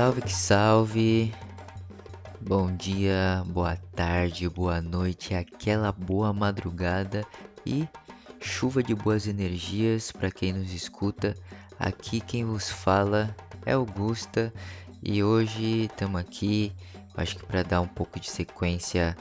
[0.00, 1.34] Salve que salve!
[2.40, 7.22] Bom dia, boa tarde, boa noite, aquela boa madrugada
[7.66, 7.86] e
[8.40, 11.34] chuva de boas energias para quem nos escuta.
[11.78, 13.36] Aqui quem vos fala
[13.66, 14.50] é Augusta
[15.02, 16.72] e hoje estamos aqui,
[17.14, 19.14] acho que para dar um pouco de sequência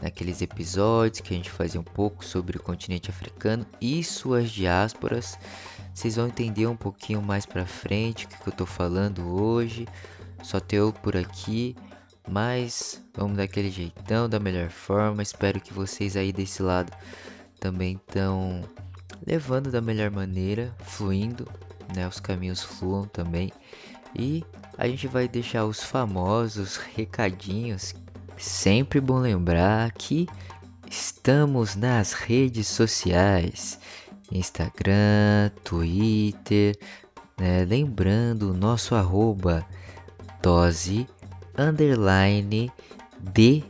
[0.00, 5.38] naqueles episódios que a gente fazia um pouco sobre o continente africano e suas diásporas.
[5.92, 9.86] Vocês vão entender um pouquinho mais para frente o que, que eu tô falando hoje.
[10.42, 11.76] Só teu por aqui,
[12.28, 15.22] mas vamos daquele jeitão, da melhor forma.
[15.22, 16.92] Espero que vocês aí desse lado
[17.60, 18.62] também estão
[19.26, 21.46] levando da melhor maneira, fluindo,
[21.94, 22.06] né?
[22.08, 23.52] Os caminhos fluam também.
[24.18, 24.44] E
[24.76, 27.94] a gente vai deixar os famosos recadinhos.
[28.36, 30.26] Sempre bom lembrar que
[30.90, 33.78] estamos nas redes sociais.
[34.30, 36.76] Instagram, Twitter,
[37.38, 37.64] né?
[37.64, 39.64] lembrando o nosso arroba
[40.42, 41.06] dose
[41.56, 42.70] underline
[43.32, 43.62] de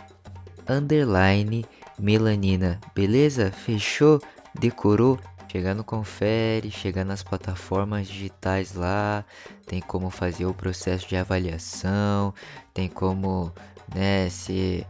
[0.67, 1.65] underline
[1.99, 3.53] melanina, beleza?
[3.53, 4.21] Fechou?
[4.59, 5.19] Decorou?
[5.51, 9.23] Chegar no Confere, chegar nas plataformas digitais lá,
[9.67, 12.33] tem como fazer o processo de avaliação,
[12.73, 13.53] tem como,
[13.95, 14.87] né, se,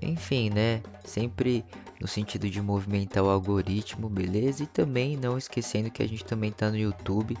[0.00, 1.62] enfim, né, sempre
[2.00, 4.62] no sentido de movimentar o algoritmo, beleza?
[4.62, 7.36] E também não esquecendo que a gente também tá no YouTube.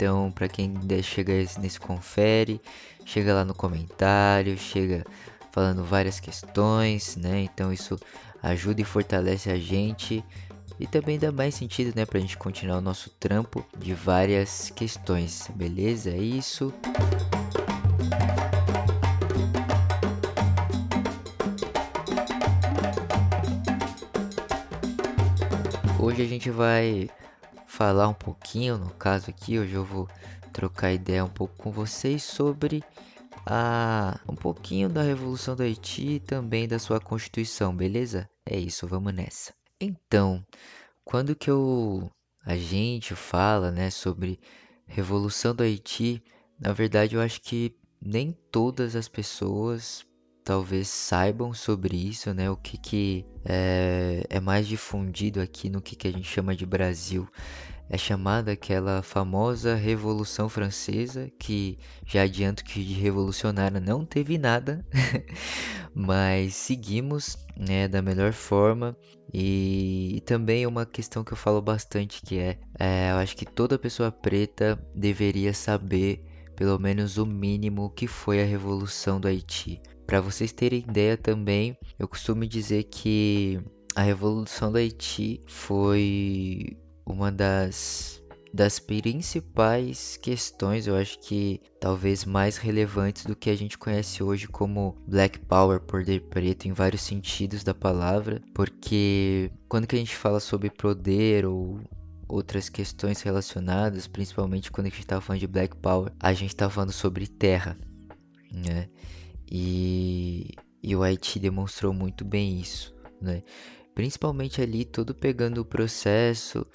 [0.00, 2.58] Então, para quem chega nesse confere,
[3.04, 5.04] chega lá no comentário, chega
[5.52, 7.42] falando várias questões, né?
[7.42, 7.98] Então isso
[8.42, 10.24] ajuda e fortalece a gente
[10.78, 15.50] e também dá mais sentido, né, pra gente continuar o nosso trampo de várias questões,
[15.54, 16.08] beleza?
[16.08, 16.72] É isso.
[25.98, 27.10] Hoje a gente vai
[27.80, 30.06] falar um pouquinho, no caso aqui, hoje eu vou
[30.52, 32.84] trocar ideia um pouco com vocês sobre
[33.46, 38.28] a um pouquinho da Revolução do Haiti e também da sua Constituição, beleza?
[38.44, 39.54] É isso, vamos nessa.
[39.80, 40.44] Então,
[41.06, 42.10] quando que eu
[42.44, 44.38] a gente fala, né, sobre
[44.86, 46.22] Revolução do Haiti,
[46.60, 50.04] na verdade eu acho que nem todas as pessoas
[50.44, 52.50] talvez saibam sobre isso, né?
[52.50, 56.66] O que, que é, é mais difundido aqui no que, que a gente chama de
[56.66, 57.28] Brasil.
[57.88, 64.86] É chamada aquela famosa Revolução Francesa, que já adianto que de revolucionária não teve nada,
[65.92, 68.96] mas seguimos né, da melhor forma.
[69.34, 73.44] E, e, também uma questão que eu falo bastante que é, é, eu acho que
[73.44, 76.24] toda pessoa preta deveria saber
[76.56, 79.80] pelo menos o mínimo que foi a Revolução do Haiti.
[80.10, 83.60] Para vocês terem ideia também, eu costumo dizer que
[83.94, 86.76] a Revolução do Haiti foi
[87.06, 88.20] uma das,
[88.52, 94.48] das principais questões, eu acho que talvez mais relevantes do que a gente conhece hoje
[94.48, 100.16] como Black Power, poder preto, em vários sentidos da palavra, porque quando que a gente
[100.16, 101.78] fala sobre poder ou
[102.26, 106.72] outras questões relacionadas, principalmente quando a gente estava falando de Black Power, a gente estava
[106.72, 107.78] falando sobre terra,
[108.52, 108.88] né?
[109.50, 113.42] E, e o Haiti demonstrou muito bem isso, né?
[113.94, 116.66] Principalmente ali, todo pegando o processo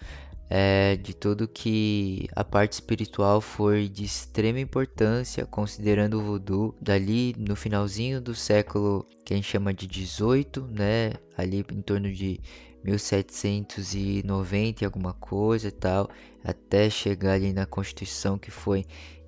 [0.49, 7.33] é, de tudo que a parte espiritual foi de extrema importância, considerando o voodoo, dali
[7.37, 11.13] no finalzinho do século que a gente chama de 18, né?
[11.37, 12.39] Ali em torno de
[12.83, 16.09] 1790 e alguma coisa e tal,
[16.43, 18.85] até chegar ali na Constituição que foi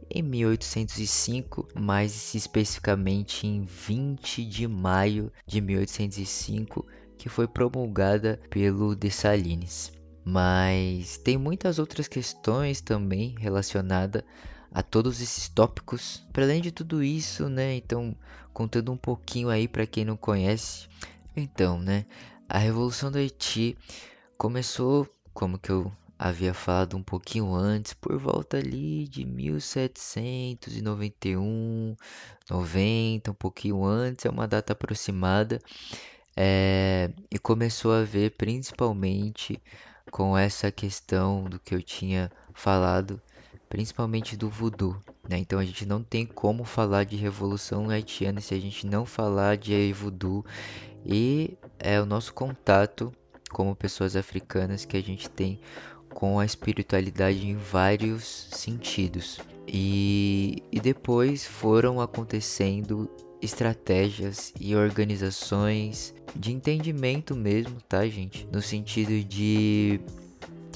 [0.09, 6.85] em 1805, mais especificamente em 20 de maio de 1805,
[7.17, 9.91] que foi promulgada pelo Dessalines.
[10.23, 14.23] Mas tem muitas outras questões também relacionadas
[14.71, 16.25] a todos esses tópicos.
[16.33, 17.75] Para além de tudo isso, né?
[17.75, 18.15] Então,
[18.53, 20.87] contando um pouquinho aí para quem não conhece,
[21.35, 22.05] então, né?
[22.49, 23.77] A Revolução do Haiti
[24.37, 31.95] começou, como que eu havia falado um pouquinho antes, por volta ali de 1791,
[32.49, 35.61] 90, um pouquinho antes, é uma data aproximada,
[36.35, 39.61] é, e começou a ver principalmente
[40.11, 43.21] com essa questão do que eu tinha falado,
[43.69, 44.95] principalmente do voodoo.
[45.27, 45.37] Né?
[45.37, 49.57] Então a gente não tem como falar de revolução haitiana se a gente não falar
[49.57, 50.45] de voodoo
[51.05, 53.13] e é o nosso contato
[53.49, 55.59] como pessoas africanas que a gente tem
[56.17, 59.39] com a espiritualidade em vários sentidos.
[59.67, 63.07] E, e depois foram acontecendo
[63.39, 68.47] estratégias e organizações de entendimento mesmo, tá, gente?
[68.51, 70.01] No sentido de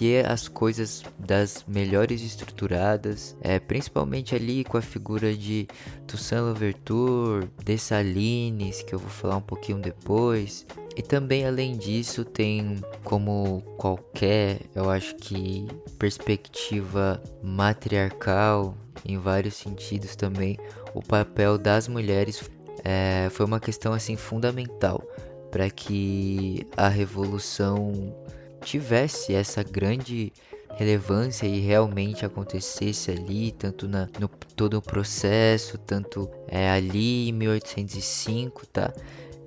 [0.01, 5.68] ter as coisas das melhores estruturadas, é, principalmente ali com a figura de
[6.07, 10.65] Toussaint Louverture, Dessalines, que eu vou falar um pouquinho depois.
[10.98, 15.68] E também além disso tem como qualquer, eu acho que
[16.00, 18.75] perspectiva matriarcal
[19.06, 20.57] em vários sentidos também,
[20.95, 22.50] o papel das mulheres
[22.83, 25.04] é, foi uma questão assim fundamental
[25.51, 28.15] para que a revolução
[28.62, 30.31] tivesse essa grande
[30.75, 37.34] relevância e realmente acontecesse ali, tanto na, no todo o processo, tanto é, ali em
[37.34, 38.94] 1805, tá?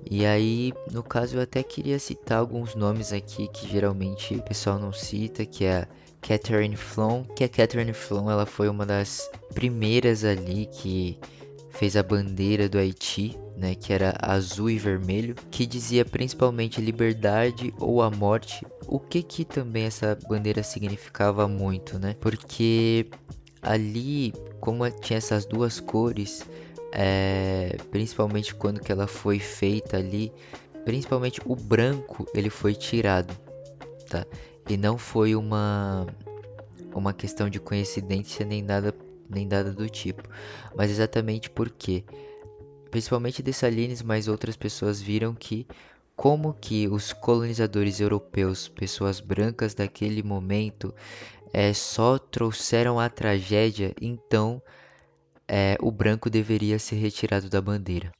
[0.09, 4.77] E aí, no caso, eu até queria citar alguns nomes aqui que geralmente o pessoal
[4.77, 5.87] não cita, que é a
[6.21, 11.17] Catherine Flon, que a Catherine Flon, ela foi uma das primeiras ali que
[11.71, 17.73] fez a bandeira do Haiti, né, que era azul e vermelho, que dizia principalmente liberdade
[17.79, 18.65] ou a morte.
[18.87, 22.15] O que que também essa bandeira significava muito, né?
[22.19, 23.07] Porque
[23.61, 26.45] ali, como tinha essas duas cores,
[26.91, 30.31] é, principalmente quando que ela foi feita ali,
[30.83, 33.35] principalmente o branco ele foi tirado,
[34.09, 34.25] tá?
[34.69, 36.05] E não foi uma
[36.93, 38.95] uma questão de coincidência nem nada
[39.29, 40.23] nem nada do tipo,
[40.75, 42.03] mas exatamente porque,
[42.95, 45.67] principalmente Dessalines, mas outras pessoas viram que
[46.15, 50.95] como que os colonizadores europeus, pessoas brancas daquele momento,
[51.51, 54.61] é, só trouxeram a tragédia, então
[55.45, 58.13] é, o branco deveria ser retirado da bandeira.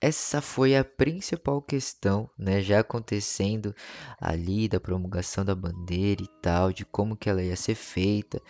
[0.00, 3.74] Essa foi a principal questão, né, já acontecendo
[4.18, 8.40] ali da promulgação da bandeira e tal, de como que ela ia ser feita.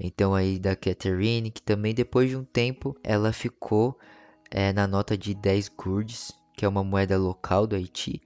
[0.00, 3.98] Então aí da Catherine, que também depois de um tempo ela ficou
[4.50, 8.22] é, na nota de 10 gurdes, que é uma moeda local do Haiti,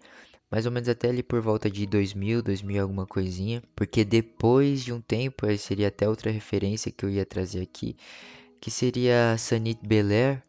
[0.50, 4.92] mais ou menos até ali por volta de 2000, 2000 alguma coisinha, porque depois de
[4.92, 7.96] um tempo, aí seria até outra referência que eu ia trazer aqui,
[8.60, 10.42] que seria Sanit Belair,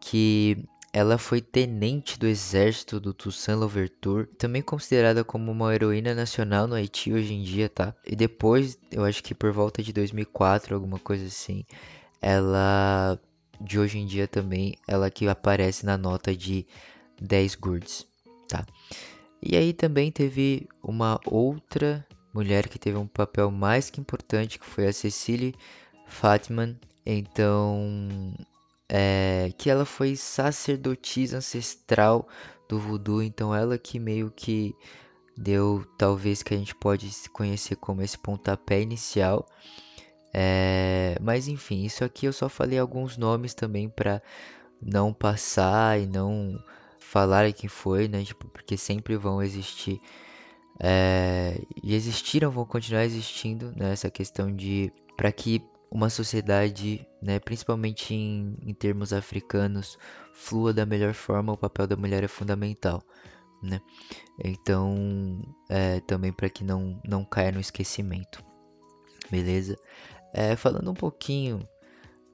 [0.00, 6.66] que ela foi tenente do exército do Toussaint Louverture, também considerada como uma heroína nacional
[6.66, 7.94] no Haiti hoje em dia, tá?
[8.06, 11.64] E depois, eu acho que por volta de 2004, alguma coisa assim,
[12.20, 13.18] ela
[13.62, 16.66] de hoje em dia também, ela que aparece na nota de
[17.20, 18.06] 10 gourds,
[18.48, 18.66] tá?
[19.42, 24.66] E aí também teve uma outra mulher que teve um papel mais que importante, que
[24.66, 25.54] foi a Cecily
[26.06, 26.78] Fatman.
[27.04, 28.34] Então,
[28.88, 32.28] é, que ela foi sacerdotisa ancestral
[32.68, 34.74] do voodoo, então ela que meio que
[35.36, 39.46] deu talvez que a gente pode conhecer como esse pontapé inicial.
[40.34, 44.22] É, mas enfim, isso aqui eu só falei alguns nomes também para
[44.80, 46.58] não passar e não
[46.98, 48.24] falar quem foi, né?
[48.24, 50.00] Tipo, porque sempre vão existir
[50.80, 53.94] é, e existiram, vão continuar existindo né?
[54.10, 59.98] questão de para que uma sociedade, né, principalmente em, em termos africanos,
[60.32, 63.02] flua da melhor forma, o papel da mulher é fundamental.
[63.62, 63.80] Né?
[64.42, 68.42] Então, é, também para que não, não caia no esquecimento.
[69.30, 69.76] Beleza?
[70.32, 71.66] É, falando um pouquinho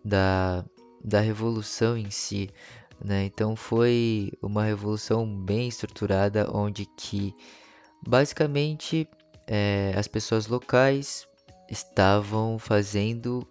[0.05, 0.65] da,
[1.05, 2.51] da revolução em si,
[3.05, 3.25] né?
[3.25, 7.35] Então foi uma revolução bem estruturada, onde que
[8.07, 9.09] basicamente
[9.47, 11.27] é, as pessoas locais
[11.71, 13.47] estavam fazendo,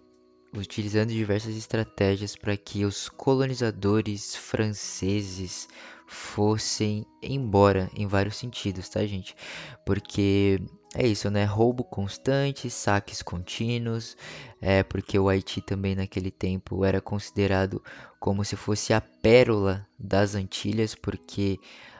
[0.56, 5.68] utilizando diversas estratégias para que os colonizadores franceses
[6.06, 9.36] fossem embora em vários sentidos, tá, gente?
[9.84, 10.60] Porque
[10.94, 11.44] é isso, né?
[11.44, 14.16] Roubo constante, saques contínuos,
[14.60, 17.82] é porque o Haiti também naquele tempo era considerado
[18.18, 21.58] como se fosse a pérola das Antilhas, porque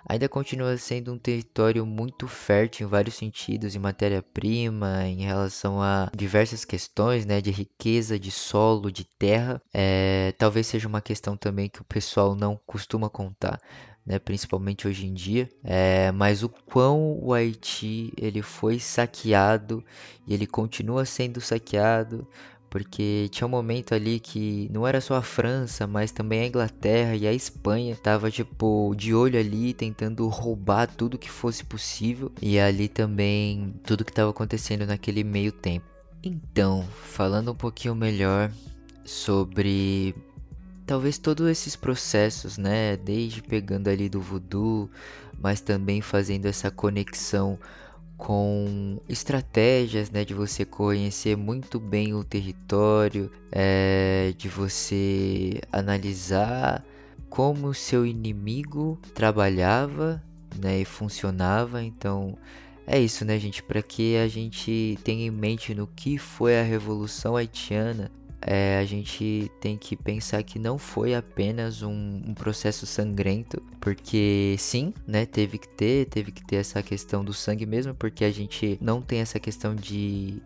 [0.09, 6.11] ainda continua sendo um território muito fértil em vários sentidos, em matéria-prima, em relação a
[6.17, 9.61] diversas questões, né, de riqueza de solo, de terra.
[9.73, 13.61] É, talvez seja uma questão também que o pessoal não costuma contar.
[14.09, 19.85] Né, principalmente hoje em dia, é, mas o quão o Haiti ele foi saqueado
[20.27, 22.27] e ele continua sendo saqueado
[22.71, 27.17] porque tinha um momento ali que não era só a França, mas também a Inglaterra
[27.17, 32.59] e a Espanha tava tipo de olho ali tentando roubar tudo que fosse possível e
[32.59, 35.87] ali também tudo que estava acontecendo naquele meio tempo.
[36.23, 38.51] Então, falando um pouquinho melhor
[39.05, 40.15] sobre
[40.89, 44.89] talvez todos esses processos, né, desde pegando ali do voodoo,
[45.39, 47.59] mas também fazendo essa conexão
[48.17, 56.83] com estratégias, né, de você conhecer muito bem o território, é, de você analisar
[57.29, 60.23] como o seu inimigo trabalhava,
[60.59, 61.83] né, e funcionava.
[61.83, 62.35] Então,
[62.87, 63.63] é isso, né, gente?
[63.63, 68.85] Para que a gente tenha em mente no que foi a Revolução Haitiana, é, a
[68.85, 75.27] gente tem que pensar que não foi apenas um, um, processo sangrento, porque sim, né,
[75.27, 79.03] teve que ter, teve que ter essa questão do sangue mesmo, porque a gente não
[79.03, 80.41] tem essa questão de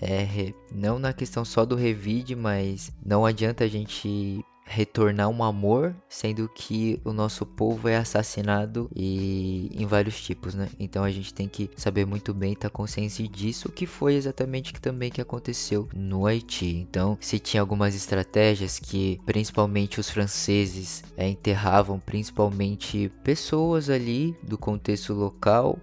[0.00, 5.94] é, não na questão só do revide, mas não adianta a gente retornar um amor,
[6.08, 10.68] sendo que o nosso povo é assassinado e em vários tipos, né?
[10.80, 14.72] Então a gente tem que saber muito bem, estar tá consciente disso, que foi exatamente
[14.72, 16.66] que também que aconteceu no Haiti.
[16.66, 24.56] Então, se tinha algumas estratégias que principalmente os franceses é, enterravam principalmente pessoas ali do
[24.56, 25.78] contexto local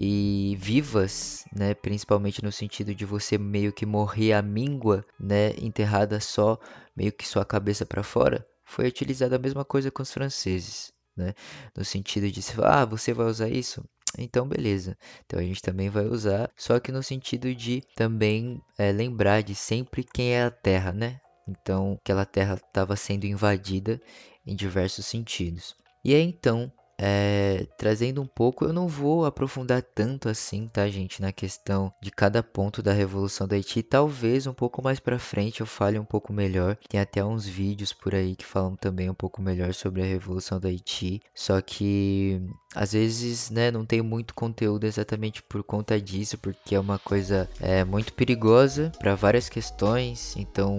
[0.00, 6.20] e vivas, né, principalmente no sentido de você meio que morrer à míngua, né, enterrada
[6.20, 6.58] só
[6.96, 11.34] meio que sua cabeça para fora, foi utilizada a mesma coisa com os franceses, né,
[11.76, 13.84] no sentido de ah, você vai usar isso?
[14.16, 14.96] Então, beleza.
[15.26, 19.54] Então a gente também vai usar, só que no sentido de também é, lembrar de
[19.54, 21.20] sempre quem é a Terra, né?
[21.46, 24.00] Então, aquela Terra estava sendo invadida
[24.46, 25.74] em diversos sentidos.
[26.04, 31.22] E aí então é, trazendo um pouco, eu não vou aprofundar tanto assim, tá, gente,
[31.22, 33.82] na questão de cada ponto da Revolução do Haiti.
[33.82, 36.76] Talvez um pouco mais para frente eu fale um pouco melhor.
[36.88, 40.58] Tem até uns vídeos por aí que falam também um pouco melhor sobre a Revolução
[40.58, 41.20] do Haiti.
[41.34, 42.40] Só que
[42.74, 47.48] às vezes, né, não tem muito conteúdo exatamente por conta disso, porque é uma coisa
[47.60, 50.34] é, muito perigosa para várias questões.
[50.36, 50.76] Então,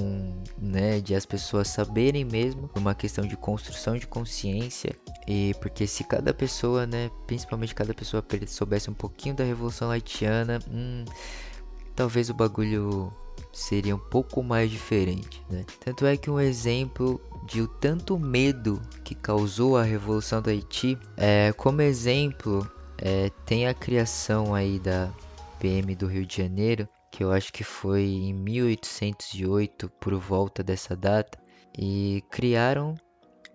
[0.57, 4.95] né, de as pessoas saberem mesmo, uma questão de construção de consciência
[5.27, 10.59] e porque se cada pessoa, né, principalmente cada pessoa soubesse um pouquinho da Revolução Haitiana,
[10.69, 11.05] hum,
[11.95, 13.11] talvez o bagulho
[13.51, 15.65] seria um pouco mais diferente, né?
[15.79, 20.97] Tanto é que um exemplo de o tanto medo que causou a Revolução do Haiti,
[21.17, 25.11] é, como exemplo, é, tem a criação aí da
[25.59, 30.95] PM do Rio de Janeiro, que eu acho que foi em 1808 por volta dessa
[30.95, 31.39] data,
[31.77, 32.95] e criaram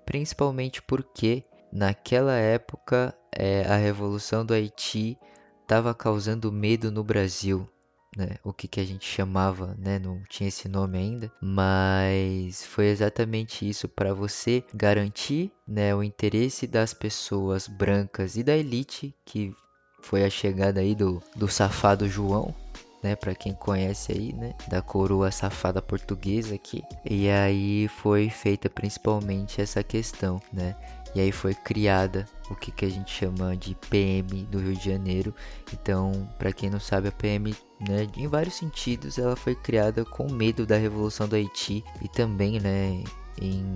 [0.04, 5.18] principalmente porque Naquela época, é, a Revolução do Haiti
[5.60, 7.68] estava causando medo no Brasil,
[8.16, 8.36] né?
[8.42, 9.98] O que, que a gente chamava, né?
[9.98, 16.66] Não tinha esse nome ainda, mas foi exatamente isso para você garantir, né, o interesse
[16.66, 19.54] das pessoas brancas e da elite que
[20.02, 22.54] foi a chegada aí do, do safado João,
[23.02, 26.82] né, para quem conhece aí, né, da coroa safada portuguesa aqui.
[27.04, 30.76] E aí foi feita principalmente essa questão, né,
[31.14, 34.90] e aí foi criada o que, que a gente chama de PM do Rio de
[34.90, 35.34] Janeiro.
[35.72, 40.30] Então, para quem não sabe, a PM, né, em vários sentidos, ela foi criada com
[40.30, 43.02] medo da Revolução do Haiti e também, né,
[43.40, 43.74] em,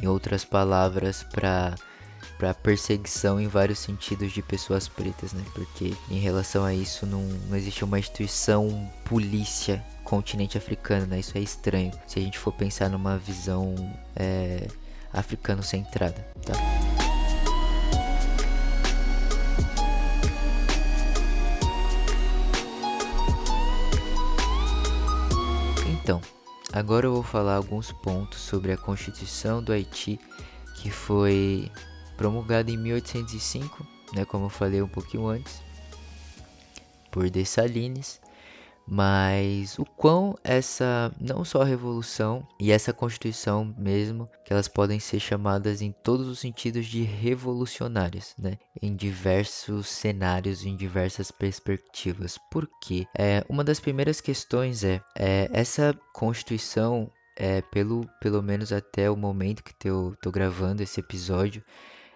[0.00, 1.74] em outras palavras, para
[2.38, 5.44] para perseguição em vários sentidos de pessoas pretas, né?
[5.54, 11.20] Porque em relação a isso não, não existe uma instituição polícia continente africano, né?
[11.20, 11.92] Isso é estranho.
[12.06, 13.74] Se a gente for pensar numa visão
[14.16, 14.66] é,
[15.12, 16.54] africano centrada, tá?
[26.02, 26.20] Então,
[26.72, 30.18] agora eu vou falar alguns pontos sobre a Constituição do Haiti,
[30.76, 31.70] que foi
[32.16, 35.62] promulgada em 1805, né, como eu falei um pouquinho antes,
[37.10, 38.20] por Dessalines,
[38.86, 44.98] mas o quão essa não só a revolução e essa constituição mesmo que elas podem
[44.98, 48.58] ser chamadas em todos os sentidos de revolucionárias, né?
[48.80, 52.38] Em diversos cenários, em diversas perspectivas.
[52.50, 53.06] Por quê?
[53.16, 59.16] É, uma das primeiras questões é, é essa constituição é, pelo, pelo menos até o
[59.16, 61.62] momento que eu tô gravando esse episódio,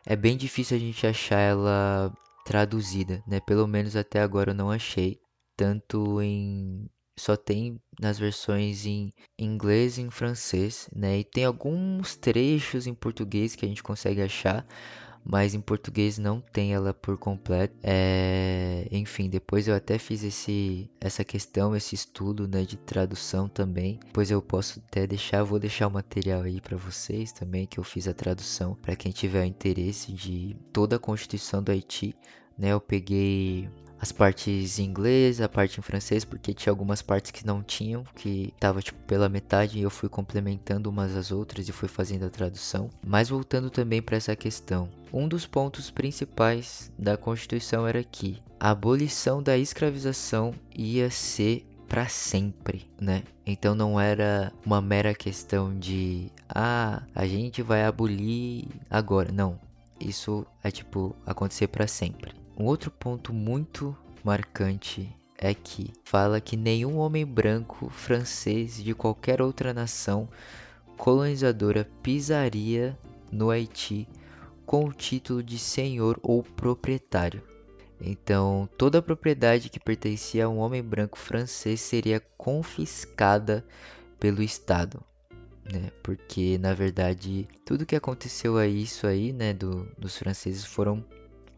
[0.05, 2.13] é bem difícil a gente achar ela
[2.45, 3.41] traduzida, né?
[3.41, 5.19] Pelo menos até agora eu não achei
[5.57, 11.19] tanto em só tem nas versões em inglês e em francês, né?
[11.19, 14.67] E tem alguns trechos em português que a gente consegue achar,
[15.25, 17.75] mas em português não tem ela por completo.
[17.83, 18.87] É...
[18.93, 23.99] Enfim, depois eu até fiz esse, essa questão, esse estudo né, de tradução também.
[24.05, 27.85] Depois eu posso até deixar, vou deixar o material aí para vocês também, que eu
[27.85, 32.15] fiz a tradução, para quem tiver interesse de toda a Constituição do Haiti.
[32.59, 33.69] Né, eu peguei
[34.01, 38.05] as partes em inglês, a parte em francês, porque tinha algumas partes que não tinham,
[38.15, 42.25] que tava tipo pela metade e eu fui complementando umas às outras e fui fazendo
[42.25, 42.91] a tradução.
[43.05, 48.71] Mas voltando também para essa questão, um dos pontos principais da Constituição era que a
[48.71, 53.23] abolição da escravização ia ser para sempre, né?
[53.47, 59.31] Então não era uma mera questão de ah, a gente vai abolir agora.
[59.33, 59.59] Não.
[59.99, 62.35] Isso é tipo acontecer para sempre.
[62.59, 69.43] Um outro ponto muito, marcante é que fala que nenhum homem branco, francês de qualquer
[69.43, 70.29] outra nação
[70.97, 72.99] colonizadora pisaria
[73.31, 74.09] no Haiti
[74.65, 77.43] com o título de senhor ou proprietário.
[78.01, 83.65] Então, toda a propriedade que pertencia a um homem branco francês seria confiscada
[84.19, 85.03] pelo Estado,
[85.71, 85.91] né?
[86.03, 91.05] Porque na verdade tudo que aconteceu a isso aí, né, do, dos franceses foram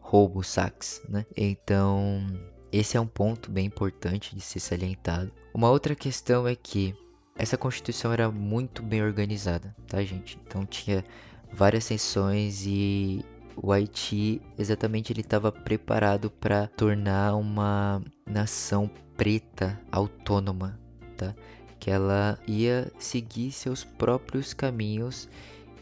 [0.09, 1.23] roubos, saques, né?
[1.37, 2.25] Então,
[2.71, 5.31] esse é um ponto bem importante de ser salientado.
[5.53, 6.95] Uma outra questão é que
[7.35, 10.39] essa constituição era muito bem organizada, tá, gente?
[10.45, 11.05] Então tinha
[11.53, 13.23] várias sessões e
[13.55, 20.79] o Haiti exatamente ele estava preparado para tornar uma nação preta autônoma,
[21.17, 21.35] tá?
[21.79, 25.29] Que ela ia seguir seus próprios caminhos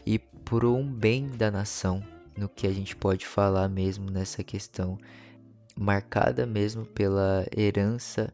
[0.04, 2.02] e por um bem da nação,
[2.38, 4.96] no que a gente pode falar mesmo nessa questão
[5.76, 8.32] marcada mesmo pela herança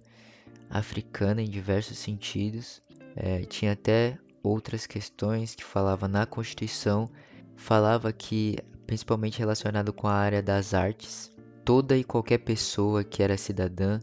[0.71, 2.83] africana em diversos sentidos.
[3.17, 7.09] É, tinha até outras questões que falava na Constituição,
[7.57, 11.31] falava que, principalmente relacionado com a área das artes,
[11.65, 14.01] toda e qualquer pessoa que era cidadã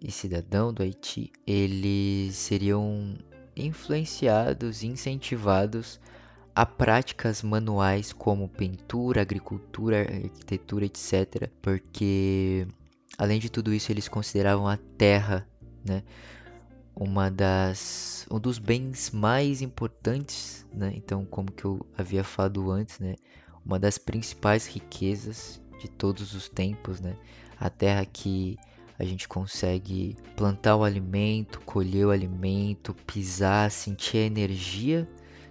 [0.00, 3.16] e cidadão do Haiti, eles seriam
[3.56, 6.00] influenciados, incentivados
[6.58, 11.48] a práticas manuais como pintura, agricultura, arquitetura, etc.
[11.62, 12.66] Porque
[13.16, 15.46] além de tudo isso, eles consideravam a terra,
[15.86, 16.02] né,
[16.96, 20.92] uma das um dos bens mais importantes, né?
[20.96, 23.14] Então, como que eu havia falado antes, né?
[23.64, 27.14] Uma das principais riquezas de todos os tempos, né?
[27.56, 28.58] A terra que
[28.98, 35.08] a gente consegue plantar o alimento, colher o alimento, pisar, sentir a energia,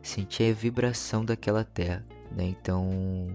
[0.07, 2.45] sentir a vibração daquela terra, né?
[2.45, 3.29] Então,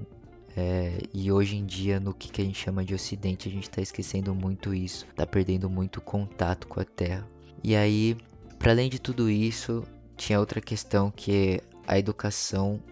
[0.56, 3.64] é, e hoje em dia, no que, que a gente chama de Ocidente, a gente
[3.64, 7.26] está esquecendo muito isso, está perdendo muito contato com a Terra.
[7.64, 8.16] E aí,
[8.58, 9.82] para além de tudo isso,
[10.16, 12.82] tinha outra questão que a educação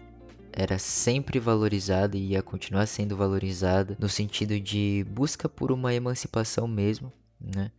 [0.51, 6.67] era sempre valorizada e ia continuar sendo valorizada no sentido de busca por uma emancipação
[6.67, 7.71] mesmo, né?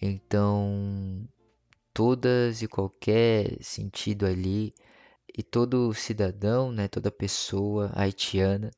[0.00, 1.26] Então,
[1.92, 4.72] todas e qualquer sentido ali
[5.36, 8.70] e todo cidadão, né, toda pessoa haitiana,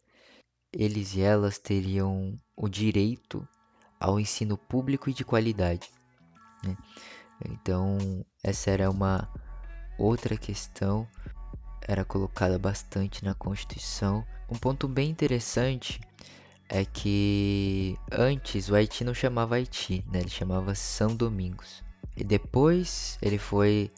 [0.72, 3.46] eles e elas teriam o direito
[4.00, 5.88] ao ensino público e de qualidade.
[6.64, 6.76] Né?
[7.48, 7.98] Então,
[8.42, 9.28] essa era uma
[9.96, 11.06] outra questão,
[11.86, 14.24] era colocada bastante na Constituição.
[14.50, 16.00] Um ponto bem interessante
[16.68, 20.20] é que antes o Haiti não chamava Haiti, né?
[20.20, 21.82] ele chamava São Domingos.
[22.16, 23.92] E depois ele foi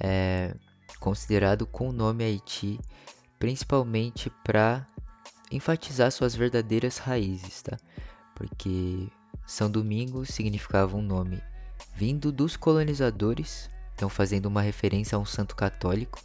[0.00, 0.54] é,
[0.98, 2.78] considerado com o nome Haiti,
[3.38, 4.86] principalmente para
[5.50, 7.76] enfatizar suas verdadeiras raízes, tá?
[8.34, 9.08] Porque
[9.46, 11.42] São Domingos significava um nome
[11.94, 16.20] vindo dos colonizadores, então fazendo uma referência a um santo católico,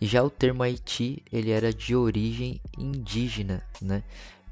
[0.00, 4.02] e já o termo Haiti, ele era de origem indígena, né?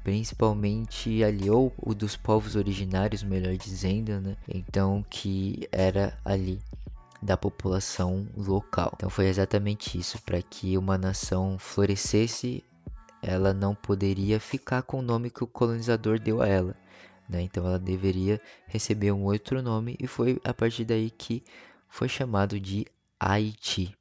[0.03, 4.37] Principalmente ali, ou dos povos originários, melhor dizendo, né?
[4.47, 6.61] Então, que era ali
[7.23, 8.91] da população local.
[8.95, 12.63] Então foi exatamente isso, para que uma nação florescesse,
[13.21, 16.75] ela não poderia ficar com o nome que o colonizador deu a ela.
[17.29, 17.41] Né?
[17.41, 21.43] Então ela deveria receber um outro nome e foi a partir daí que
[21.87, 22.85] foi chamado de
[23.19, 23.95] Haiti.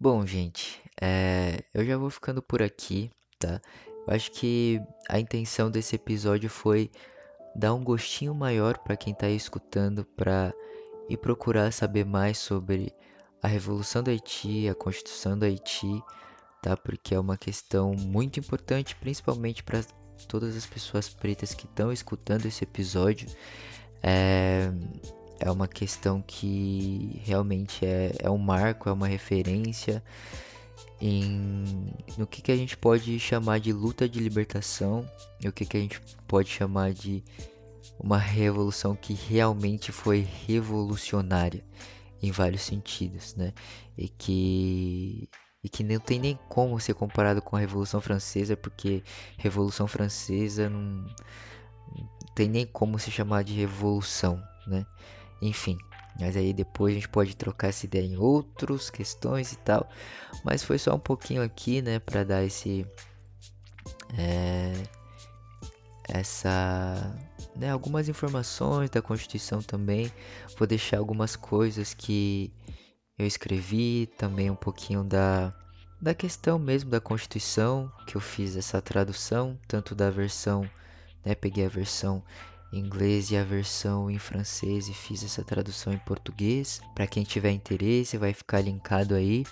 [0.00, 1.62] Bom, gente, é...
[1.74, 3.60] eu já vou ficando por aqui, tá?
[4.06, 6.90] Eu acho que a intenção desse episódio foi
[7.54, 10.54] dar um gostinho maior para quem está escutando, para
[11.08, 12.92] ir procurar saber mais sobre
[13.42, 16.02] a Revolução do Haiti, a Constituição do Haiti,
[16.62, 16.76] tá?
[16.76, 19.82] Porque é uma questão muito importante, principalmente para
[20.26, 23.28] todas as pessoas pretas que estão escutando esse episódio.
[24.02, 24.70] É,
[25.40, 30.02] é uma questão que realmente é, é um marco, é uma referência
[31.00, 35.08] em no que, que a gente pode chamar de luta de libertação
[35.40, 37.22] e o que, que a gente pode chamar de
[37.98, 41.64] uma revolução que realmente foi revolucionária
[42.22, 43.52] em vários sentidos, né?
[43.96, 45.28] E que
[45.62, 49.02] e que não tem nem como ser comparado com a Revolução Francesa, porque
[49.36, 54.86] Revolução Francesa não, não tem nem como se chamar de revolução, né?
[55.42, 55.76] Enfim,
[56.18, 59.88] mas aí depois a gente pode trocar essa ideia em outras questões e tal.
[60.44, 62.86] Mas foi só um pouquinho aqui, né, para dar esse
[64.16, 64.72] é,
[66.08, 67.14] essa
[67.58, 70.10] né, algumas informações da Constituição também.
[70.56, 72.52] Vou deixar algumas coisas que
[73.18, 75.52] eu escrevi também um pouquinho da,
[76.00, 80.62] da questão mesmo da Constituição, que eu fiz essa tradução, tanto da versão,
[81.24, 82.22] né, peguei a versão
[82.72, 86.80] inglês e a versão em francês e fiz essa tradução em português.
[86.94, 89.44] Para quem tiver interesse, vai ficar linkado aí,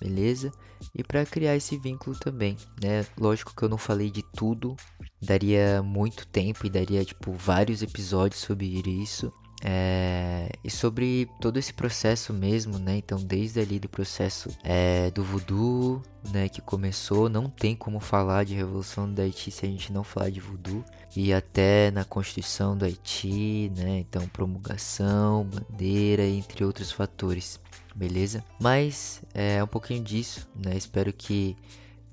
[0.00, 0.52] beleza?
[0.94, 3.06] E para criar esse vínculo também, né?
[3.18, 4.76] Lógico que eu não falei de tudo,
[5.20, 9.32] daria muito tempo e daria tipo vários episódios sobre isso.
[9.64, 12.96] É, e sobre todo esse processo mesmo, né?
[12.96, 18.44] Então, desde ali do processo é, do voodoo, né, que começou, não tem como falar
[18.44, 20.84] de Revolução do Haiti se a gente não falar de voodoo.
[21.14, 23.98] E até na Constituição do Haiti, né?
[23.98, 27.60] Então, promulgação, bandeira, entre outros fatores,
[27.94, 28.42] beleza?
[28.58, 30.74] Mas é um pouquinho disso, né?
[30.74, 31.56] Espero que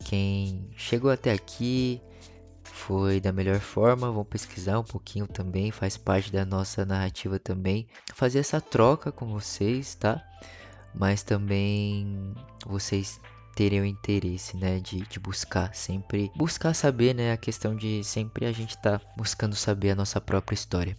[0.03, 2.01] quem chegou até aqui
[2.63, 4.11] foi da melhor forma.
[4.11, 7.87] Vamos pesquisar um pouquinho também, faz parte da nossa narrativa também.
[8.13, 10.21] Fazer essa troca com vocês, tá?
[10.93, 12.33] Mas também
[12.65, 13.19] vocês
[13.59, 18.45] terem o interesse, né, de, de buscar sempre, buscar saber, né, a questão de sempre
[18.45, 20.97] a gente tá buscando saber a nossa própria história.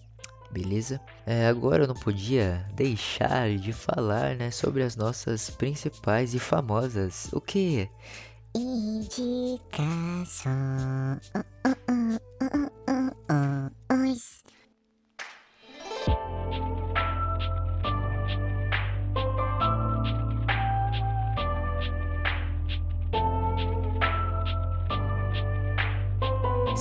[0.51, 1.01] Beleza?
[1.25, 7.31] É, agora eu não podia deixar de falar, né, sobre as nossas principais e famosas.
[7.33, 7.89] O que?
[8.55, 9.81] Indicação.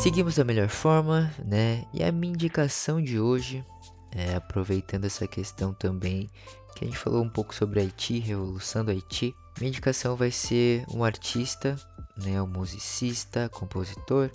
[0.10, 1.86] Seguimos da melhor forma, né?
[1.93, 3.63] E a minha indicação de hoje,
[4.12, 6.28] é, aproveitando essa questão também
[6.76, 10.84] que a gente falou um pouco sobre Haiti, Revolução do Haiti, minha indicação vai ser
[10.91, 11.76] um artista,
[12.17, 14.32] né, um musicista, compositor,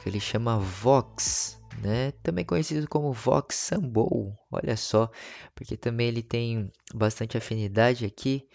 [0.00, 4.32] que ele chama Vox, né, também conhecido como Vox Sambou.
[4.52, 5.10] Olha só,
[5.52, 8.46] porque também ele tem bastante afinidade aqui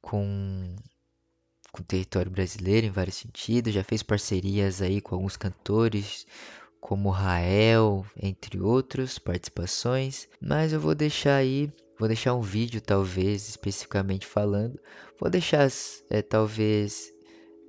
[0.00, 0.74] com
[1.72, 6.26] com o território brasileiro em vários sentidos, já fez parcerias aí com alguns cantores,
[6.80, 13.48] como Rael, entre outros participações, mas eu vou deixar aí, vou deixar um vídeo talvez
[13.48, 14.80] especificamente falando,
[15.20, 15.68] vou deixar
[16.08, 17.12] é, talvez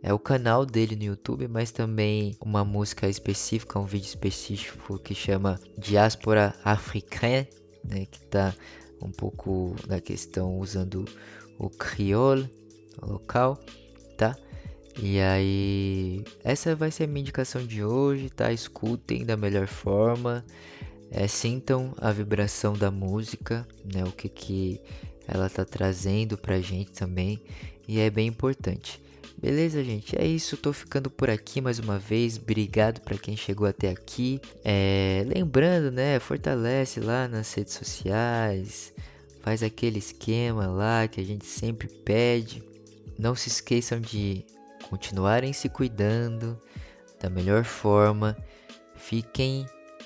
[0.03, 5.13] é o canal dele no YouTube, mas também uma música específica, um vídeo específico que
[5.13, 7.47] chama Diáspora Africaine,
[7.83, 8.55] né, que tá
[9.01, 11.05] um pouco da questão usando
[11.59, 12.49] o crioulo
[13.01, 13.59] local
[14.21, 14.37] tá?
[15.01, 18.53] E aí, essa vai ser a minha indicação de hoje, tá?
[18.53, 20.45] Escutem da melhor forma,
[21.09, 24.03] é, sintam a vibração da música, né?
[24.03, 24.79] O que que
[25.27, 27.41] ela tá trazendo pra gente também,
[27.87, 29.01] e é bem importante.
[29.41, 30.15] Beleza, gente?
[30.15, 30.55] É isso.
[30.55, 32.37] Tô ficando por aqui mais uma vez.
[32.37, 34.39] Obrigado para quem chegou até aqui.
[34.63, 36.19] É, lembrando, né?
[36.19, 38.93] Fortalece lá nas redes sociais.
[39.41, 42.70] Faz aquele esquema lá que a gente sempre pede.
[43.21, 44.43] Não se esqueçam de
[44.89, 46.59] continuarem se cuidando
[47.21, 48.35] da melhor forma.
[48.95, 49.63] Fiquem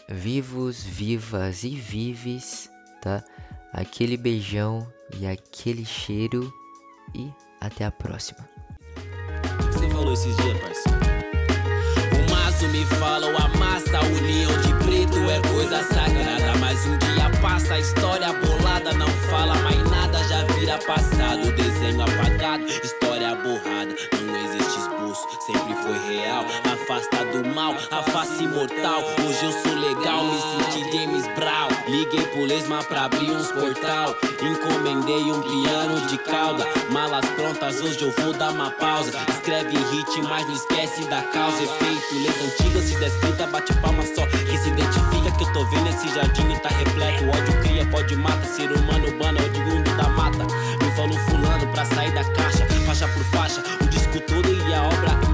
[0.09, 2.69] vivos, vivas e vives,
[3.01, 3.23] tá?
[3.71, 4.85] Aquele beijão
[5.17, 6.53] e aquele cheiro
[7.13, 8.49] e até a próxima.
[9.71, 10.99] Você falou esses dias, parceiro?
[12.19, 16.59] O maço me fala, a união de preto é coisa sagrada.
[16.59, 22.01] Mas um dia passa, a história bolada não fala mais nada, já vira passado, desenho
[22.01, 22.65] apagado
[25.45, 26.43] sempre foi real.
[26.65, 29.01] Afasta do mal, a face imortal.
[29.25, 31.69] Hoje eu sou legal, me senti James Brown.
[31.87, 34.15] Liguei pro Lesma pra abrir uns portal.
[34.41, 36.65] Encomendei um piano de cauda.
[36.89, 39.11] Malas prontas, hoje eu vou dar uma pausa.
[39.29, 41.63] Escreve hit, mas não esquece da causa.
[41.63, 44.25] Efeito, leis antigas, se descrita, bate palma só.
[44.25, 47.25] Que se identifica que eu tô vendo esse jardim e tá repleto.
[47.29, 48.45] Ódio cria, pode mata.
[48.45, 50.45] Ser humano bana, é o de mundo da mata.
[50.81, 53.63] Me falou fulano pra sair da caixa faixa por faixa.
[53.81, 55.24] O disco todo e a obra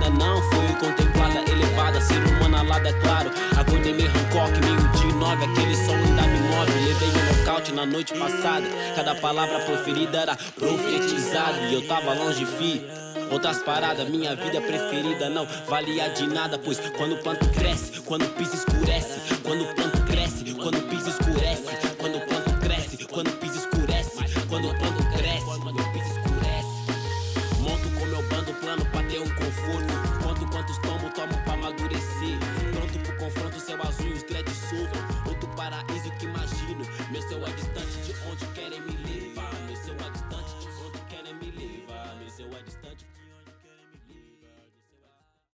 [3.93, 5.45] Meio Hancock, meio dia nove.
[5.45, 6.71] Aquele som ainda me move.
[6.85, 8.65] Levei um nocaute na noite passada.
[8.95, 11.57] Cada palavra proferida era profetizada.
[11.69, 12.85] E eu tava longe, fi.
[13.31, 18.23] Outras paradas, minha vida preferida não valia de nada, pois quando o planto cresce, quando
[18.23, 21.77] o piso escurece, quando o planto cresce, quando o piso escurece,